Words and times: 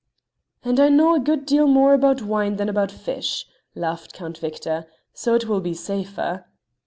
"And 0.63 0.79
I 0.79 0.89
know 0.89 1.13
a 1.13 1.19
good 1.19 1.45
deal 1.45 1.67
more 1.67 1.93
about 1.93 2.23
wine 2.23 2.55
than 2.55 2.67
about 2.69 2.91
fish," 2.91 3.45
laughed 3.75 4.13
Count 4.13 4.39
Victor, 4.39 4.87
"so 5.13 5.35
it 5.35 5.45
will 5.47 5.61
be 5.61 5.75
safer." 5.75 6.45